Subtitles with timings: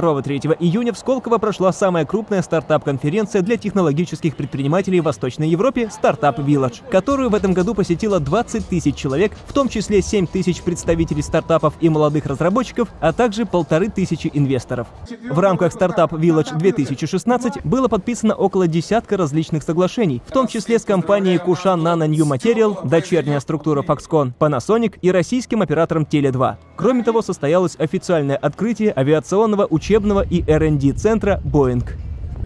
[0.00, 6.38] 2-3 июня в Сколково прошла самая крупная стартап-конференция для технологических предпринимателей в Восточной Европе «Стартап
[6.38, 11.22] Village», которую в этом году посетило 20 тысяч человек, в том числе 7 тысяч представителей
[11.22, 14.86] стартапов и молодых разработчиков, а также полторы тысячи инвесторов.
[15.30, 20.84] В рамках «Стартап Village 2016» было подписано около десятка различных соглашений, в том числе с
[20.84, 26.56] компанией Kushan Nano New Material, дочерняя структура Foxconn, Panasonic и российским оператором Теле2.
[26.82, 31.88] Кроме того, состоялось официальное открытие авиационного учебного и R&D-центра Boeing.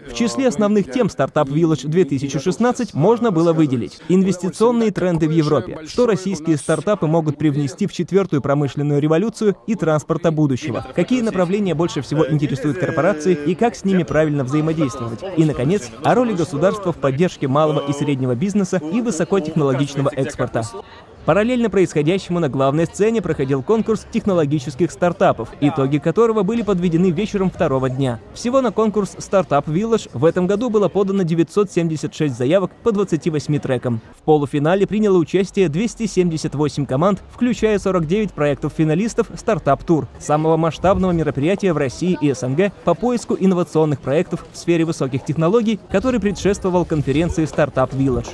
[0.07, 6.05] В числе основных тем Startup Village 2016 можно было выделить инвестиционные тренды в Европе, что
[6.05, 12.29] российские стартапы могут привнести в четвертую промышленную революцию и транспорта будущего, какие направления больше всего
[12.29, 17.47] интересуют корпорации и как с ними правильно взаимодействовать, и, наконец, о роли государства в поддержке
[17.47, 20.61] малого и среднего бизнеса и высокотехнологичного экспорта.
[21.27, 27.89] Параллельно происходящему на главной сцене проходил конкурс технологических стартапов, итоги которого были подведены вечером второго
[27.89, 28.21] дня.
[28.33, 33.99] Всего на конкурс Startup Village в этом году было подано 976 заявок по 28 трекам.
[34.17, 41.77] В полуфинале приняло участие 278 команд, включая 49 проектов-финалистов Startup Tour, самого масштабного мероприятия в
[41.77, 47.89] России и СНГ по поиску инновационных проектов в сфере высоких технологий, который предшествовал конференции Startup
[47.91, 48.29] Village.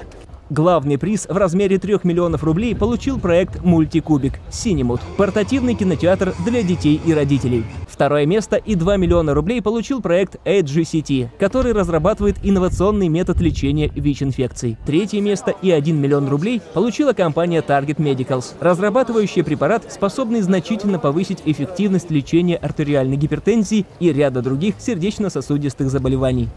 [0.49, 6.99] Главный приз в размере 3 миллионов рублей получил проект «Мультикубик» «Синемут»– портативный кинотеатр для детей
[7.05, 7.63] и родителей.
[7.87, 14.77] Второе место и 2 миллиона рублей получил проект AGCT, который разрабатывает инновационный метод лечения ВИЧ-инфекций.
[14.85, 21.43] Третье место и 1 миллион рублей получила компания Target Medicals, разрабатывающая препарат, способный значительно повысить
[21.45, 26.49] эффективность лечения артериальной гипертензии и ряда других сердечно-сосудистых заболеваний.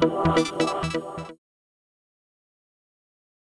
[0.00, 1.45] フフフ。